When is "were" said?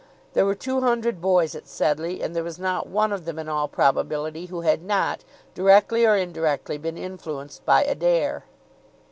0.47-0.55